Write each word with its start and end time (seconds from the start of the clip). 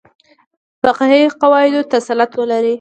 فقهي 0.83 1.21
قواعدو 1.41 1.81
تسلط 1.93 2.31
ولري. 2.39 2.69